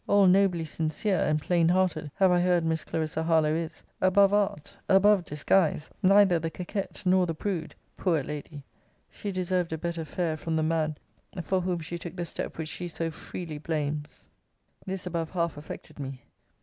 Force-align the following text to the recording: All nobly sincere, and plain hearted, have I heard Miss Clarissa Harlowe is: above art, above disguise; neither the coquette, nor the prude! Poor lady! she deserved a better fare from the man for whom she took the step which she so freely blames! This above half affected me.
All 0.07 0.25
nobly 0.25 0.65
sincere, 0.65 1.19
and 1.19 1.39
plain 1.39 1.69
hearted, 1.69 2.09
have 2.15 2.31
I 2.31 2.39
heard 2.39 2.65
Miss 2.65 2.83
Clarissa 2.83 3.21
Harlowe 3.21 3.53
is: 3.53 3.83
above 4.01 4.33
art, 4.33 4.75
above 4.89 5.25
disguise; 5.25 5.91
neither 6.01 6.39
the 6.39 6.49
coquette, 6.49 7.03
nor 7.05 7.27
the 7.27 7.35
prude! 7.35 7.75
Poor 7.97 8.23
lady! 8.23 8.63
she 9.11 9.31
deserved 9.31 9.71
a 9.71 9.77
better 9.77 10.03
fare 10.03 10.37
from 10.37 10.55
the 10.55 10.63
man 10.63 10.97
for 11.43 11.61
whom 11.61 11.81
she 11.81 11.99
took 11.99 12.15
the 12.15 12.25
step 12.25 12.57
which 12.57 12.69
she 12.69 12.87
so 12.87 13.11
freely 13.11 13.59
blames! 13.59 14.27
This 14.87 15.05
above 15.05 15.29
half 15.29 15.55
affected 15.55 15.99
me. 15.99 16.23